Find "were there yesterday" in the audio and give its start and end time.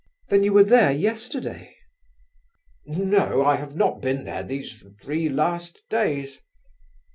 0.53-1.75